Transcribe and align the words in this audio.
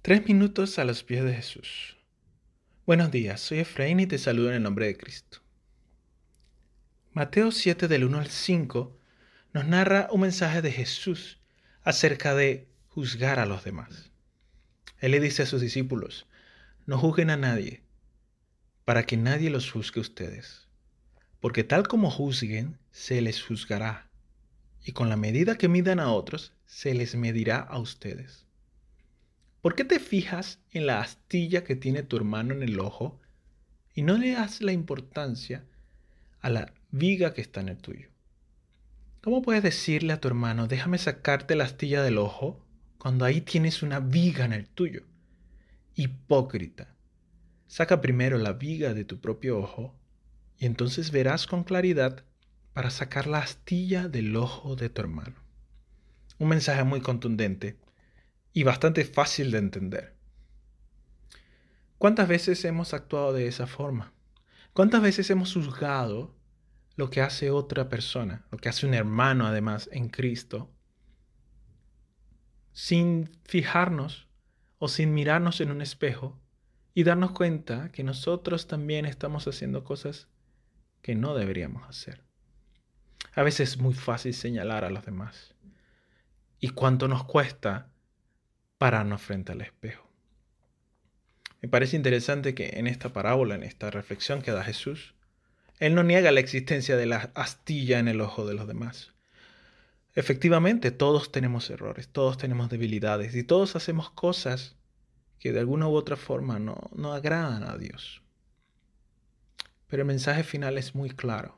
Tres 0.00 0.24
minutos 0.28 0.78
a 0.78 0.84
los 0.84 1.02
pies 1.02 1.24
de 1.24 1.34
Jesús. 1.34 1.96
Buenos 2.86 3.10
días, 3.10 3.40
soy 3.40 3.58
Efraín 3.58 3.98
y 3.98 4.06
te 4.06 4.16
saludo 4.16 4.50
en 4.50 4.54
el 4.54 4.62
nombre 4.62 4.86
de 4.86 4.96
Cristo. 4.96 5.40
Mateo 7.12 7.50
7 7.50 7.88
del 7.88 8.04
1 8.04 8.18
al 8.20 8.28
5 8.28 8.96
nos 9.54 9.66
narra 9.66 10.08
un 10.12 10.20
mensaje 10.20 10.62
de 10.62 10.70
Jesús 10.70 11.40
acerca 11.82 12.36
de 12.36 12.68
juzgar 12.86 13.40
a 13.40 13.44
los 13.44 13.64
demás. 13.64 14.12
Él 14.98 15.10
le 15.10 15.20
dice 15.20 15.42
a 15.42 15.46
sus 15.46 15.60
discípulos, 15.60 16.28
no 16.86 16.96
juzguen 16.96 17.30
a 17.30 17.36
nadie, 17.36 17.82
para 18.84 19.02
que 19.02 19.16
nadie 19.16 19.50
los 19.50 19.68
juzgue 19.68 19.98
a 19.98 20.02
ustedes, 20.02 20.68
porque 21.40 21.64
tal 21.64 21.88
como 21.88 22.08
juzguen, 22.08 22.78
se 22.92 23.20
les 23.20 23.42
juzgará, 23.42 24.08
y 24.84 24.92
con 24.92 25.08
la 25.08 25.16
medida 25.16 25.58
que 25.58 25.68
midan 25.68 25.98
a 25.98 26.12
otros, 26.12 26.54
se 26.66 26.94
les 26.94 27.16
medirá 27.16 27.58
a 27.58 27.78
ustedes. 27.80 28.47
¿Por 29.60 29.74
qué 29.74 29.84
te 29.84 29.98
fijas 29.98 30.60
en 30.70 30.86
la 30.86 31.00
astilla 31.00 31.64
que 31.64 31.74
tiene 31.74 32.04
tu 32.04 32.16
hermano 32.16 32.54
en 32.54 32.62
el 32.62 32.78
ojo 32.78 33.20
y 33.92 34.02
no 34.02 34.16
le 34.16 34.32
das 34.32 34.60
la 34.60 34.72
importancia 34.72 35.64
a 36.40 36.48
la 36.48 36.72
viga 36.90 37.34
que 37.34 37.40
está 37.40 37.60
en 37.60 37.70
el 37.70 37.78
tuyo? 37.78 38.08
¿Cómo 39.20 39.42
puedes 39.42 39.64
decirle 39.64 40.12
a 40.12 40.20
tu 40.20 40.28
hermano, 40.28 40.68
déjame 40.68 40.96
sacarte 40.96 41.56
la 41.56 41.64
astilla 41.64 42.02
del 42.02 42.18
ojo 42.18 42.64
cuando 42.98 43.24
ahí 43.24 43.40
tienes 43.40 43.82
una 43.82 43.98
viga 43.98 44.44
en 44.44 44.52
el 44.52 44.68
tuyo? 44.68 45.02
Hipócrita. 45.96 46.94
Saca 47.66 48.00
primero 48.00 48.38
la 48.38 48.52
viga 48.52 48.94
de 48.94 49.04
tu 49.04 49.20
propio 49.20 49.58
ojo 49.58 49.98
y 50.56 50.66
entonces 50.66 51.10
verás 51.10 51.48
con 51.48 51.64
claridad 51.64 52.24
para 52.72 52.90
sacar 52.90 53.26
la 53.26 53.38
astilla 53.38 54.06
del 54.06 54.36
ojo 54.36 54.76
de 54.76 54.88
tu 54.88 55.00
hermano. 55.00 55.34
Un 56.38 56.48
mensaje 56.48 56.84
muy 56.84 57.00
contundente 57.00 57.76
y 58.52 58.62
bastante 58.62 59.04
fácil 59.04 59.50
de 59.50 59.58
entender. 59.58 60.16
¿Cuántas 61.98 62.28
veces 62.28 62.64
hemos 62.64 62.94
actuado 62.94 63.32
de 63.32 63.48
esa 63.48 63.66
forma? 63.66 64.12
¿Cuántas 64.72 65.02
veces 65.02 65.30
hemos 65.30 65.52
juzgado 65.52 66.36
lo 66.94 67.10
que 67.10 67.20
hace 67.20 67.50
otra 67.50 67.88
persona, 67.88 68.46
lo 68.50 68.58
que 68.58 68.68
hace 68.68 68.86
un 68.86 68.94
hermano 68.94 69.46
además 69.46 69.88
en 69.92 70.08
Cristo, 70.08 70.70
sin 72.72 73.30
fijarnos 73.44 74.28
o 74.78 74.88
sin 74.88 75.14
mirarnos 75.14 75.60
en 75.60 75.70
un 75.70 75.82
espejo 75.82 76.40
y 76.94 77.04
darnos 77.04 77.32
cuenta 77.32 77.90
que 77.90 78.04
nosotros 78.04 78.66
también 78.66 79.06
estamos 79.06 79.46
haciendo 79.46 79.84
cosas 79.84 80.28
que 81.02 81.14
no 81.14 81.34
deberíamos 81.34 81.88
hacer? 81.88 82.24
A 83.34 83.42
veces 83.42 83.70
es 83.70 83.78
muy 83.78 83.94
fácil 83.94 84.34
señalar 84.34 84.84
a 84.84 84.90
los 84.90 85.04
demás. 85.04 85.54
¿Y 86.60 86.70
cuánto 86.70 87.06
nos 87.08 87.24
cuesta 87.24 87.92
pararnos 88.78 89.20
frente 89.20 89.52
al 89.52 89.60
espejo. 89.60 90.08
Me 91.60 91.68
parece 91.68 91.96
interesante 91.96 92.54
que 92.54 92.70
en 92.74 92.86
esta 92.86 93.12
parábola, 93.12 93.56
en 93.56 93.64
esta 93.64 93.90
reflexión 93.90 94.42
que 94.42 94.52
da 94.52 94.62
Jesús, 94.62 95.14
Él 95.80 95.94
no 95.94 96.04
niega 96.04 96.30
la 96.30 96.40
existencia 96.40 96.96
de 96.96 97.06
la 97.06 97.30
astilla 97.34 97.98
en 97.98 98.08
el 98.08 98.20
ojo 98.20 98.46
de 98.46 98.54
los 98.54 98.68
demás. 98.68 99.12
Efectivamente, 100.14 100.90
todos 100.90 101.30
tenemos 101.32 101.68
errores, 101.70 102.08
todos 102.08 102.38
tenemos 102.38 102.70
debilidades 102.70 103.34
y 103.34 103.42
todos 103.42 103.76
hacemos 103.76 104.10
cosas 104.10 104.76
que 105.38 105.52
de 105.52 105.60
alguna 105.60 105.88
u 105.88 105.94
otra 105.94 106.16
forma 106.16 106.58
no, 106.58 106.90
no 106.94 107.12
agradan 107.12 107.64
a 107.64 107.76
Dios. 107.76 108.22
Pero 109.88 110.02
el 110.02 110.08
mensaje 110.08 110.44
final 110.44 110.78
es 110.78 110.94
muy 110.94 111.10
claro. 111.10 111.56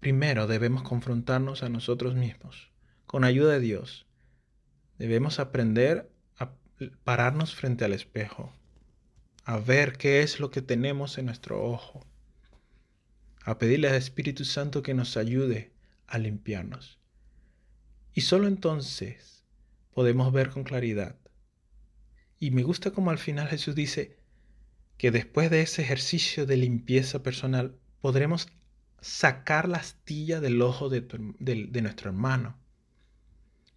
Primero 0.00 0.46
debemos 0.46 0.82
confrontarnos 0.82 1.62
a 1.62 1.68
nosotros 1.68 2.14
mismos, 2.14 2.70
con 3.06 3.22
ayuda 3.22 3.52
de 3.52 3.60
Dios, 3.60 4.06
Debemos 4.98 5.38
aprender 5.38 6.10
a 6.36 6.52
pararnos 7.04 7.54
frente 7.54 7.84
al 7.84 7.92
espejo, 7.92 8.52
a 9.44 9.58
ver 9.58 9.96
qué 9.96 10.22
es 10.22 10.38
lo 10.38 10.50
que 10.50 10.62
tenemos 10.62 11.18
en 11.18 11.26
nuestro 11.26 11.64
ojo, 11.64 12.06
a 13.44 13.58
pedirle 13.58 13.88
al 13.88 13.96
Espíritu 13.96 14.44
Santo 14.44 14.82
que 14.82 14.94
nos 14.94 15.16
ayude 15.16 15.72
a 16.06 16.18
limpiarnos. 16.18 16.98
Y 18.14 18.20
solo 18.20 18.46
entonces 18.46 19.44
podemos 19.92 20.32
ver 20.32 20.50
con 20.50 20.64
claridad. 20.64 21.16
Y 22.38 22.50
me 22.50 22.62
gusta 22.62 22.90
como 22.90 23.10
al 23.10 23.18
final 23.18 23.48
Jesús 23.48 23.74
dice 23.74 24.18
que 24.98 25.10
después 25.10 25.50
de 25.50 25.62
ese 25.62 25.82
ejercicio 25.82 26.46
de 26.46 26.56
limpieza 26.56 27.22
personal 27.22 27.76
podremos 28.00 28.48
sacar 29.00 29.68
la 29.68 29.78
astilla 29.78 30.40
del 30.40 30.60
ojo 30.62 30.88
de, 30.88 31.00
de 31.00 31.82
nuestro 31.82 32.10
hermano 32.10 32.61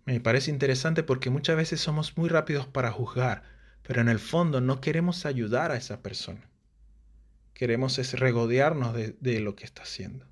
me 0.06 0.20
parece 0.20 0.52
interesante 0.52 1.02
porque 1.02 1.32
muchas 1.32 1.58
veces 1.58 1.82
somos 1.82 2.16
muy 2.16 2.30
rápidos 2.30 2.68
para 2.68 2.92
juzgar, 2.92 3.44
pero 3.82 4.02
en 4.02 4.10
el 4.10 4.20
fondo 4.20 4.62
no 4.62 4.80
queremos 4.80 5.26
ayudar 5.26 5.72
a 5.72 5.78
esa 5.78 6.04
persona. 6.04 6.48
Queremos 7.56 7.98
es 7.98 8.20
regodearnos 8.20 8.94
de, 8.94 9.40
lo 9.40 9.56
que 9.56 9.64
está 9.64 9.82
haciendo. 9.82 10.28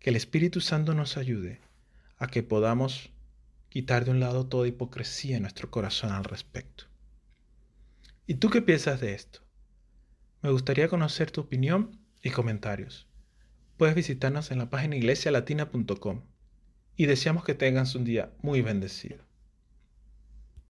Que 0.00 0.10
el 0.10 0.16
Espíritu 0.16 0.60
Santo 0.60 0.92
nos 0.94 1.16
ayude 1.16 1.60
a 2.16 2.26
que 2.26 2.42
podamos 2.42 3.10
quitar 3.68 4.04
de 4.04 4.10
un 4.10 4.18
lado 4.18 4.46
toda 4.46 4.66
hipocresía 4.66 5.36
en 5.36 5.42
nuestro 5.42 5.70
corazón 5.70 6.10
al 6.10 6.24
respecto. 6.24 6.84
¿Y 8.26 8.34
tú 8.34 8.50
qué 8.50 8.60
piensas 8.60 9.00
de 9.00 9.14
esto? 9.14 9.40
Me 10.40 10.50
gustaría 10.50 10.88
conocer 10.88 11.30
tu 11.30 11.42
opinión 11.42 12.00
y 12.22 12.30
comentarios. 12.30 13.06
Puedes 13.76 13.94
visitarnos 13.94 14.50
en 14.50 14.58
la 14.58 14.70
página 14.70 14.96
iglesialatina.com 14.96 16.22
y 16.96 17.06
deseamos 17.06 17.44
que 17.44 17.54
tengas 17.54 17.94
un 17.94 18.04
día 18.04 18.30
muy 18.42 18.62
bendecido. 18.62 19.18